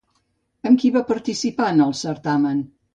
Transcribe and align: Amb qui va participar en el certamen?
Amb 0.69 0.81
qui 0.85 0.91
va 0.97 1.05
participar 1.11 1.71
en 1.77 1.87
el 1.89 1.97
certamen? 2.05 2.69